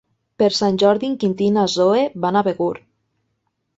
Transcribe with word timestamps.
Per 0.43 0.47
Sant 0.59 0.79
Jordi 0.83 1.09
en 1.11 1.13
Quintí 1.23 1.47
i 1.49 1.53
na 1.59 1.67
Zoè 1.75 2.01
van 2.25 2.41
a 2.41 2.47
Begur. 2.49 2.75